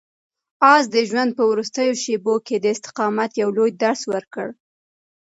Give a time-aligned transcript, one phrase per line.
[0.73, 4.47] آس د ژوند په وروستیو شېبو کې د استقامت یو لوی درس ورکړ.